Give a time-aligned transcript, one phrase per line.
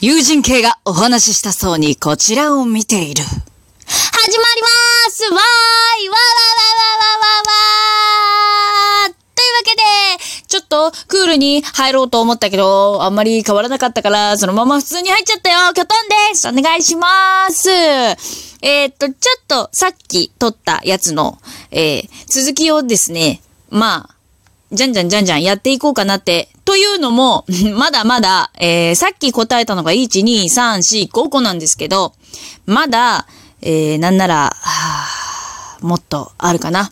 [0.00, 3.24] 友人系がお話ししたそうにこちらを見ている。
[3.24, 4.68] 始まりま
[5.10, 5.24] す。
[5.24, 5.32] わー
[6.04, 6.08] い。
[6.08, 9.12] わーわーわわわーわー。
[9.34, 9.82] というわけで、
[10.46, 15.72] ちょっとクールに入ろうと思ったけど、あんまり変わらなかったから、そのまま普通に入っちゃったよ。
[15.74, 16.46] キョトンです。
[16.46, 17.68] お願いします。
[17.68, 21.38] えー、っと、ちょっとさっき撮ったやつの、
[21.72, 24.17] えー、続きをですね、まあ、
[24.70, 26.50] じゃんじゃんじゃんじゃんやっていこうかなって。
[26.64, 32.14] というのも、 まだまだ、えー、さっき答えたのが1、2、3、4、5個なんですけど、
[32.66, 33.26] まだ、
[33.62, 36.90] えー、なんなら、はぁもっとあるかな。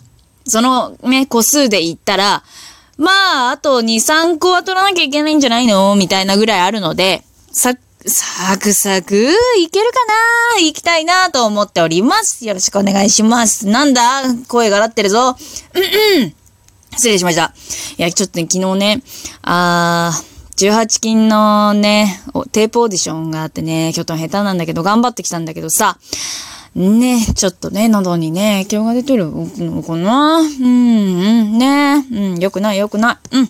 [0.49, 2.43] そのね、個数で言ったら、
[2.97, 5.95] まあ、あと2、3個は取らなきゃいけないんじゃないの？
[5.97, 7.75] みたいなぐらいあるので、さ、
[8.07, 9.15] サクサク、
[9.59, 9.99] いけるか
[10.57, 12.47] な行きたいなと思っております。
[12.47, 13.67] よろしくお願いします。
[13.67, 14.23] なんだ？
[14.49, 15.37] 声が荒ってるぞ。
[15.75, 16.35] うんうん。
[16.97, 17.55] 失礼しました。
[17.99, 19.03] いや、ちょっとね、昨日ね、
[19.43, 22.21] あー、18金のね、
[22.53, 25.99] テープオーディションがあってね、キョトン下手なんだけど、頑張ってきたんだけどさ、
[26.75, 30.41] ね、ちょっとね、喉にね、影響が出てるのかな？
[30.41, 30.69] うん、う
[31.45, 33.37] ん、ね、うん、よくない、よくない。
[33.37, 33.41] うん。
[33.43, 33.49] よ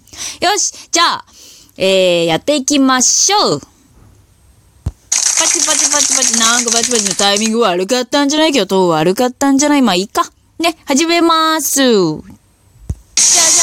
[0.58, 1.24] し、じゃあ、
[1.76, 3.60] えー、やっていきましょう。
[3.60, 3.66] パ
[5.46, 8.52] チパチパチパチ、なんかパチパチのタイミング悪かったんじゃない？
[8.52, 9.82] けど、悪かったんじゃない？
[9.82, 10.22] まあいいか。
[10.58, 11.82] ね、始めまーす。
[13.16, 13.60] じゃじ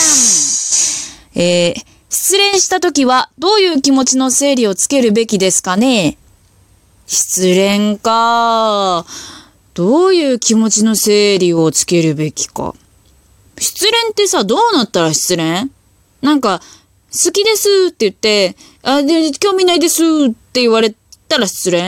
[1.40, 1.44] ゃん。
[1.44, 6.18] えー、失恋した時はどういう気持ちの整理をつけるべきですかね？
[7.08, 9.06] 失恋か。
[9.74, 12.76] どういう気持ちの整理をつけるべきか。
[13.58, 15.72] 失恋ってさ、どうなったら失恋？
[16.22, 16.62] なんか、
[17.12, 20.96] 好きですって言って、あ、で、興味ないですって言われ
[21.28, 21.82] たら失恋？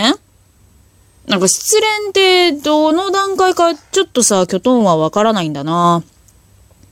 [1.28, 6.04] なんか失恋ってどの段階かちょっとさ、キョトンはわからないんだな。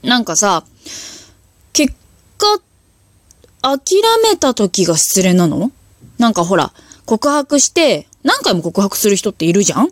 [0.04, 0.64] なんかさ、
[1.72, 1.94] 結
[2.38, 2.60] 果、
[3.62, 5.72] 諦めた時が失恋なの？
[6.20, 6.74] なんかほら、
[7.06, 9.90] 告白して、何回も告白する人っているじゃん？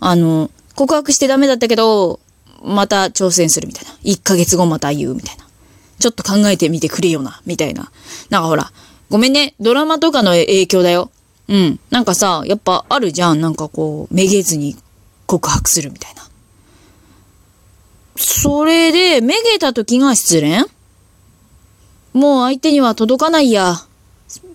[0.00, 2.20] あの、告白してダメだったけど、
[2.62, 3.90] また挑戦するみたいな。
[4.02, 5.46] 1ヶ月後また言うみたいな。
[6.00, 7.90] ちょっと考えてみてくれよな、みたいな。
[8.30, 8.72] なんかほら、
[9.10, 11.10] ごめんね、ドラマとかの影響だよ。
[11.48, 11.78] うん。
[11.90, 13.40] なんかさ、やっぱあるじゃん。
[13.40, 14.76] なんかこう、めげずに
[15.26, 16.22] 告白するみたいな。
[18.16, 20.64] それで、めげた時が失恋？
[22.12, 23.74] もう相手には届かないや。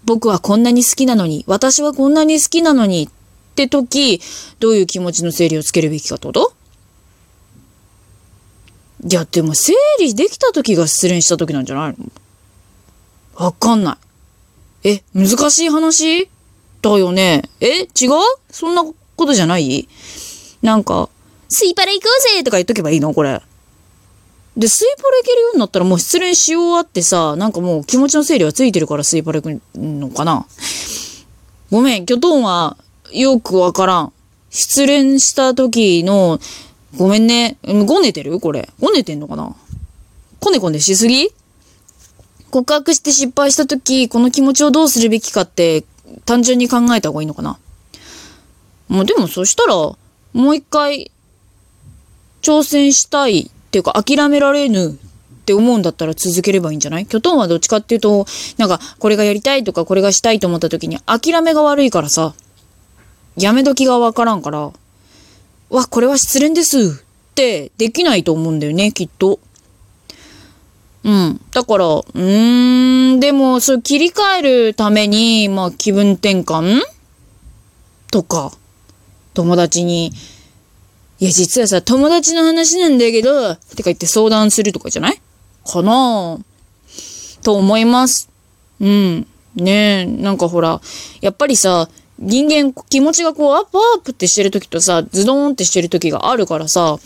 [0.05, 3.09] 僕はこんなに好きなのに、私はこんなに好きなのにっ
[3.55, 4.21] て時、
[4.59, 6.53] どういう気持ちの整理をつけるべきかってこと？
[9.05, 12.11] いや、でも整理できた時が失恋した時なんじゃないの？
[13.35, 13.97] わかんな
[14.83, 14.89] い。
[14.89, 16.29] え、難しい話？
[16.81, 17.43] だよね。
[17.59, 18.11] え違う？
[18.49, 19.87] そんなことじゃない？
[20.61, 21.09] なんか、
[21.49, 23.13] スイパラ行こうぜとか言っとけばいいの？
[23.13, 23.41] これ。
[24.59, 30.45] で、スイパラ行けるようになったらもう失恋し終わってさ、なんかもう気持ちの整理はついてるからスイパラ行くのかな
[31.71, 32.75] ごめん、キョトンは
[33.13, 34.13] よくわからん。
[34.49, 36.39] 失恋した時の、
[36.97, 37.57] ごめんね。
[37.85, 38.39] ごねてる？
[38.39, 38.67] これ。
[38.79, 39.55] ごねてんのかな？
[40.39, 41.29] こねこねしすぎ？
[42.49, 45.85] 告白して失敗した時、この気持ちをどうするべきかって、
[46.25, 47.59] 単純に考えた方がいいのかな？
[48.87, 49.97] もうでもそしたら、も
[50.33, 51.11] う一回、
[52.41, 54.91] 挑戦したいっていうか諦められぬっ
[55.45, 57.05] て思うんだったら続ければいいんじゃない？
[57.05, 58.25] キョトンはどっちかっていうと、
[58.57, 62.33] なんかこれがやりたいとかこれがしたいと思った時に諦めが悪いからさ、
[63.37, 64.71] やめ時がわからんから、
[65.69, 69.39] わ、これは失恋ですってできないと思うんだよね、きっと。
[71.03, 71.39] うん。
[71.51, 76.81] だから、うーん、でも、そう切り替えるために、まあ気分転換？
[78.11, 78.51] とか、
[79.33, 80.11] 友達に、
[81.19, 85.21] いや、実はさ、友達の話なんだけど、ってか言って相談するとかじゃない？
[85.65, 86.39] かな？
[87.43, 88.29] と思います。
[88.79, 89.27] うん。
[89.55, 89.71] ね
[90.01, 90.79] え、なんかほら、
[91.21, 96.97] やっぱりさ、人間気持ちがこうアップアップってしてる時とさ、ズドーンってしてる時があるからさ、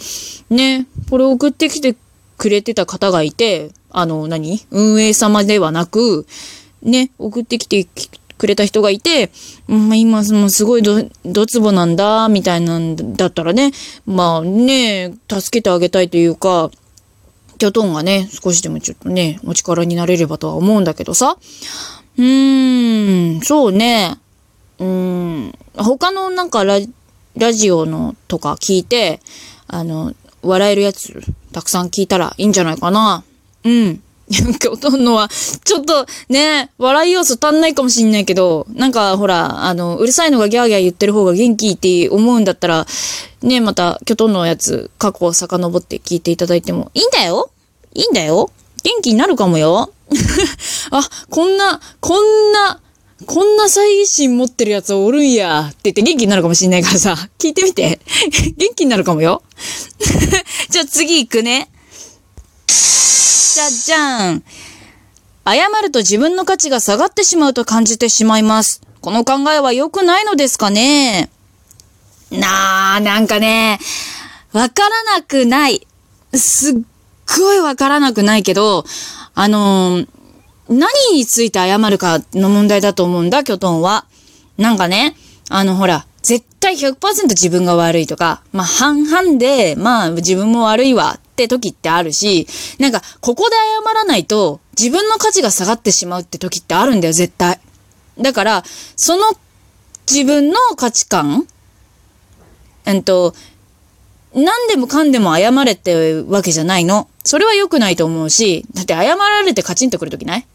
[0.50, 1.96] ね、これ送ってきて
[2.38, 4.60] くれてた方がいて、あの、何？
[4.72, 6.28] 運営様ではなく、
[6.82, 7.88] ね、送ってきて
[8.44, 9.32] くれた人がいて、
[9.70, 13.72] うん、今もうすごいど、ドツボなんだ、みたいなんだったらね、
[14.06, 16.70] まあね、助けてあげたいというか、
[17.58, 21.38] キョトンがね、少しでもちょっとね、お力になれればとは思うんだけどさ。
[22.18, 24.18] うーん、そうね。
[24.80, 24.88] うー
[25.48, 26.80] ん、他のなんかラ
[27.38, 29.22] ラジオのとか聞いて、
[29.68, 31.22] あの、笑えるやつ、
[31.54, 33.24] たくさん聞いたらいいんじゃないかな。
[33.64, 34.03] うん。
[34.30, 35.30] なんか、ほとんどは、
[35.64, 42.86] ちょっとね、笑い要素足んないかもしんないけど、なんかほら、あの、うるさいのがギャーギャー言ってる方が元気って思うんだったら、
[43.42, 47.52] ね、また、キョトンのやつ、過去を遡って聞いていただいてもいいんだよ
[47.94, 48.50] いいんだよ
[48.84, 49.92] 元気になるかもよ
[50.92, 52.80] あ、こんな、こんな、
[53.26, 58.00] こんな猜疑心持ってるやつおるんやって言って元気になるかもしんないからさ、聞いてみて。
[58.58, 59.44] 元気になるかもよ。
[60.70, 61.70] じゃあ次行くね。
[63.54, 64.44] じゃじゃん。
[65.46, 68.82] 謝ると自分の価値が下がってしまうと感じてしまいます。
[69.02, 71.30] この考えは良くないのですかね？
[72.32, 73.80] なあ、なんかね、
[74.54, 75.86] わからなくない。
[76.34, 76.74] すっ
[77.38, 78.86] ごいわからなくないけど、
[79.36, 80.08] あのー
[80.70, 84.06] 何について謝るかの問題だと思うんだ、キョトンは。
[84.58, 85.16] なんかね、
[85.50, 92.48] あのほら、絶対100%自分が悪いとか、まあ半々で、まあ自分も悪いわって時ってあるし、
[92.78, 97.60] なんかここで謝らないと自分の価値が下がってしまうって時ってあるんだよ、絶対。
[98.20, 98.64] だから、
[98.96, 99.26] その
[100.08, 101.48] 自分の価値観
[102.86, 103.34] うんと、
[104.36, 107.08] 何でもかんでも謝れってわけじゃないの。
[107.24, 110.46] それは良くないと思うし、だって謝られてカチンとくるときない？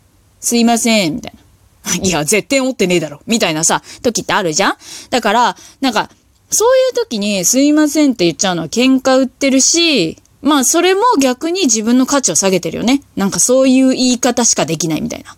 [0.41, 1.95] すいません、みたいな。
[2.07, 4.77] いや、絶対思ってねえだろ、みたいなさ、時ってあるじゃん？
[5.11, 6.11] だから、なんか、
[6.51, 13.03] そういう時にすいませんって言っちゃうのは喧嘩売ってるし、まあそれも逆に自分の価値を下げてるよね。
[13.17, 15.37] なんかそういう言い方しかできないみたいな。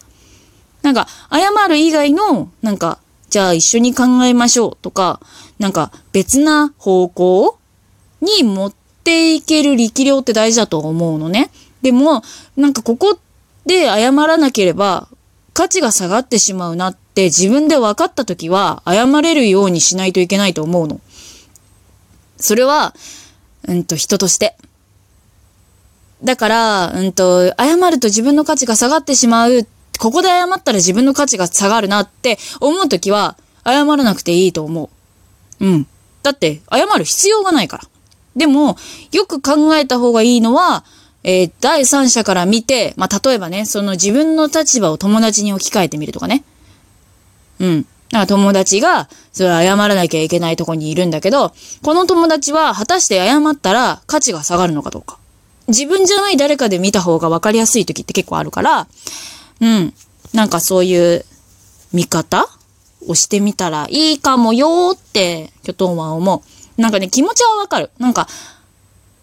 [0.82, 2.99] なんか、謝る以外の、なんか、
[3.29, 5.20] じゃあ一緒に考えましょうとか、
[5.58, 7.58] なんか別な方向
[8.20, 8.73] に持っ
[9.05, 11.50] ていける力量って大事だと思うのね。
[11.82, 12.23] でも、
[12.56, 13.19] なんかここ
[13.67, 15.08] で謝らなければ
[15.52, 21.00] 価値が下がってしまうなって自分で分かった時は謝れるようにしないといけないと思うの。
[22.37, 22.94] それは、
[23.69, 24.56] うんと人として。
[26.22, 29.67] だから、うんと、謝ると自分の価値が下がってしまう。
[29.99, 34.90] ここで謝ったら自分の価値が下がるなって思うときは、謝らなくていいと思
[35.61, 35.64] う。
[35.64, 35.87] うん。
[36.22, 37.84] だって、謝る必要がないから。
[38.37, 38.76] でも、
[39.12, 40.84] よく考えた方がいいのは、
[41.22, 46.44] えー第三者から見て、まあ、例えばね、その自分の立場を友達に置き換えてみるとかね。
[47.58, 47.82] うん。
[47.82, 51.52] だから友達が、それは謝らなきゃいけないとこにいるんだけど、
[51.82, 55.19] この友達は果たして謝ったら価値が下がるのかどうか。
[55.70, 58.87] 自分じゃない誰かで見た方が分かりやすい時って結構あるから、
[59.61, 59.94] うん。
[60.34, 61.25] なんかそういう
[61.93, 62.46] 見方
[63.06, 66.43] をしてみたらいいかもよーって、キョトンは思
[66.78, 66.81] う。
[66.81, 67.90] なんかね、気持ちはわかる。
[67.99, 68.28] なんか、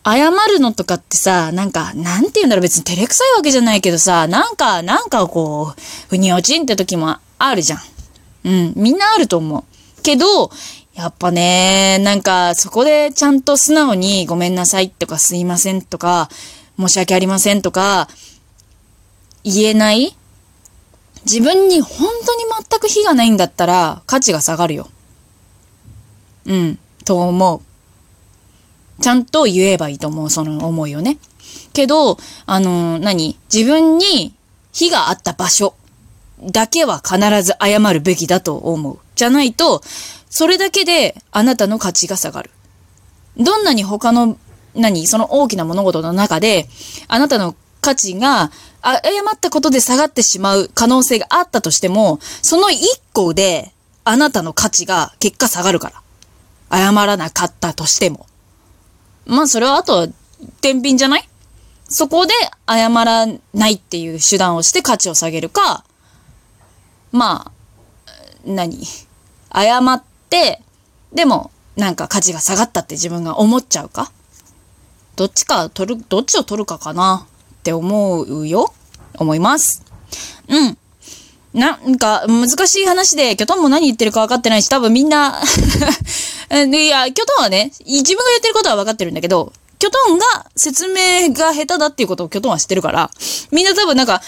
[0.04, 7.80] 謝るのとかってさ、なんか、なんて言うんだろう、別に照れくさいわけじゃないけどさ、なんか、なんかこう、ふに落ちんって時もあるじゃん。
[8.46, 9.64] うん、みんなあると思う。
[10.04, 10.50] けど、
[10.98, 16.28] やっぱね、なんか、そこでちゃんと素直にごめんなさいとかすいませんとか、
[16.80, 18.10] 申し訳ありませんとか、
[19.44, 20.16] 言えない？
[21.24, 24.88] 自分に本当に全く非がないんだったら価値が下がるよ。
[26.46, 29.04] うん、と思う。
[29.04, 31.20] ちゃんと言えばいいと思う、その思いをね。
[31.74, 32.18] けど、
[32.48, 33.38] あの、何？
[33.54, 34.34] 自分に
[34.74, 35.76] 非があった場所
[36.42, 39.00] だけは必ず謝るべきだと思う。
[39.16, 39.82] じゃないと、
[40.30, 42.52] それだけであなたの価値が下がる。
[43.38, 44.38] どんなに他の、
[44.76, 46.68] 何その大きな物事の中で、
[47.08, 48.52] あなたの価値が、
[48.82, 52.82] あ、誤ったことで下がってしまう可能性があったとしても、その一
[53.14, 53.74] 個で、
[54.04, 56.02] あなたの価値が結果下がるから。
[56.70, 58.28] 謝らなかったとしても。
[59.26, 60.08] まあ、それはあとは、
[60.62, 61.28] 天秤じゃない？
[61.90, 62.34] そこで
[62.68, 65.84] 謝らないっていう手段をして価値を下げるか、
[67.12, 67.52] まあ、
[68.46, 68.86] 何？
[69.54, 70.62] 謝って、
[71.14, 74.12] でも、なんか価値が下がったって自分が思っちゃうか？
[75.16, 77.26] どっちか取る、どっちを取るかかな？
[77.26, 78.74] って思うよ
[79.18, 79.84] 思います。
[80.48, 80.78] うん。
[81.54, 85.42] なんか、難しい話で、キョトンも何言ってるか分かってないし、多分みんな
[86.52, 93.12] いや、キョトンはね、自分が言ってることは分かってるんだけど、キョトンが説明が下手だっていうことをキョトンは知ってるから、
[93.52, 94.22] みんな多分なんか、ん？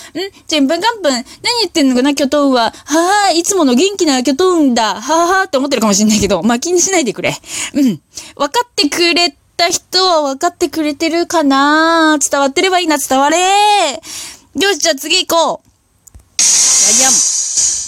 [0.47, 1.23] ちんぷんかんぷん、何
[1.61, 2.71] 言ってんのかな、キョトンは。
[2.71, 5.01] はあ、いつもの元気なキョトンだ。
[5.01, 7.35] ははって思ってるかもしんないけど、まあ、気にしないでくれ。
[7.73, 7.83] うん。
[7.83, 12.17] 分かってくれた人は分かってくれてるかな？
[12.19, 15.69] 伝わってればいいな、伝われよし、じゃあ次行こう。
[16.37, 16.47] じゃ
[16.93, 17.11] じゃん。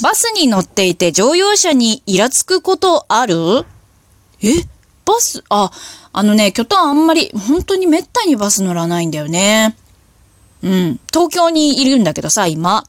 [0.01, 3.65] バスに乗っていて乗用車にイラつくことある？
[4.41, 4.65] え？
[5.11, 5.71] バス、あ、
[6.13, 9.75] あのね、キョトンあんまり、本当にめったにバス乗らないんだよね。
[10.63, 10.99] うん。
[11.11, 12.85] 東京にいるんだけどさ、今。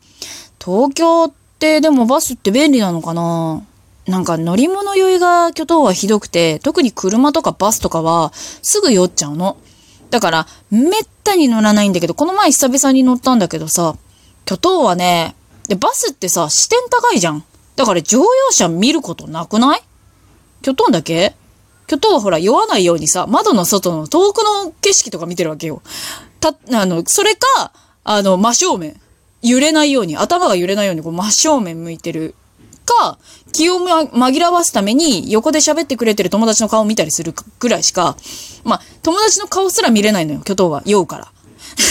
[0.64, 3.62] 東京ってでもバスって便利なのかな？
[4.07, 9.57] なんか乗り物酔いがキョトンはひどくて、特に車とかバスとかはすぐ酔っちゃうの。
[10.11, 10.91] だから、めっ
[11.25, 13.97] たに乗らないんだけど、この前久々に乗ったんだけどさ、
[14.45, 15.35] キョトンはね、
[15.69, 17.45] で、バスってさ、視点高いじゃん。
[17.76, 19.83] だから乗用車見ることなくない？
[20.62, 21.35] キョトンだけ？
[21.87, 25.83] キョトンはほら酔わないようにさ、窓の外の遠くの景色とか見てるわけよ。
[26.41, 27.73] た、あの、それか、
[28.05, 29.01] あの、真正面。
[29.43, 32.35] 揺れないように、頭が揺れないようにこう真正面向いてる。
[33.03, 33.19] は、
[33.53, 38.17] 気をま紛らわすために横で喋ってくれてる友達の顔を見たりするぐらいしか、
[38.65, 40.83] まあ、友達の顔すら見れないのよ、巨頭は。
[40.87, 41.33] 酔うから。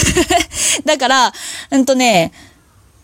[0.85, 1.33] だから、
[1.71, 2.31] うんとね、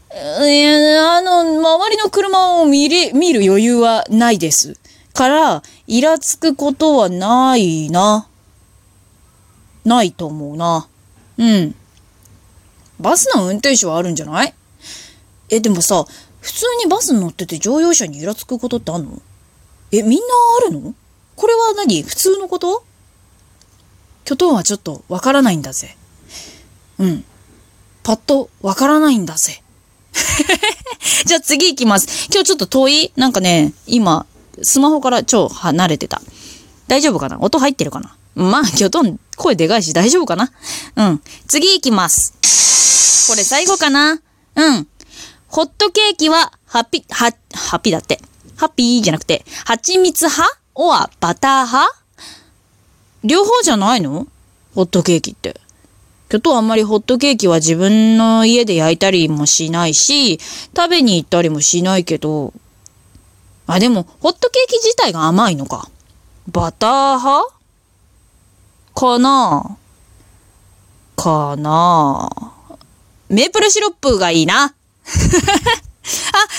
[0.10, 4.77] あの、周りの車を見れ、見る余裕はないです。
[5.13, 8.27] から、イラつくことはないな。
[9.86, 10.88] ないと思うな。
[11.38, 11.75] うん。
[13.00, 14.53] バスの運転手はあるんじゃない？
[15.50, 16.06] え、でもさ、
[16.41, 19.22] 普通にバス乗ってて乗用車にイラつくことってあんの？
[19.94, 20.25] え、みんな
[20.67, 20.94] あるの？
[21.38, 22.03] これは何？
[22.03, 22.84] 普通のこと？
[24.25, 25.96] 巨頭はちょっとわからないんだぜ。
[27.00, 27.24] うん。
[28.03, 29.62] パッとわからないんだぜ。
[31.25, 32.27] じゃあ次行きます。
[32.29, 33.12] 今日ちょっと遠い？
[33.15, 34.25] なんかね、今、
[34.63, 36.21] スマホから超離れてた。
[36.87, 37.39] 大丈夫かな？
[37.39, 38.15] 音入ってるかな？
[38.35, 40.51] まあ、巨頭声でかいし大丈夫かな？
[40.95, 41.21] うん。
[41.47, 42.33] 次行きます。
[43.29, 44.21] これ最後かな？
[44.55, 44.87] うん。
[45.47, 48.19] ホットケーキは、ハッピ、は、ハッピーだって。
[48.55, 50.59] ハッピーじゃなくて、蜂蜜派？
[50.75, 51.95] オアバター派？
[53.23, 54.27] 両方じゃないの？
[54.75, 55.59] ホットケーキって。
[56.29, 60.39] 今日あんまりホットケーキは自分の家で焼いたりもしないし、
[60.75, 62.53] 食べに行ったりもしないけど、
[63.67, 65.89] あ、でも、ホットケーキ自体が甘いのか。
[66.47, 67.53] バター派？
[68.95, 69.77] かな？
[71.15, 72.29] かな？
[73.29, 74.63] メープルシロップがいいな。
[74.65, 74.74] あ、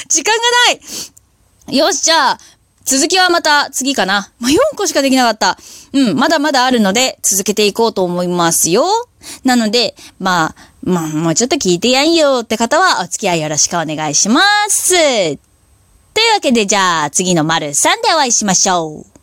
[0.09, 0.41] 時間が
[1.69, 2.39] ないよし、じゃあ、
[2.85, 4.31] 続きはまた次かな。
[4.39, 5.59] まあ、4個しかできなかった。
[5.93, 8.85] うん、まだまだあるので、続けていこうと思いますよ。
[9.45, 15.48] なので、まあ、まあ、もうちょっと聞いてやんよって方は、お付き合いよろしくお願いします。
[16.19, 19.18] というわけで、じゃあ、次の丸3でお会いしましょう。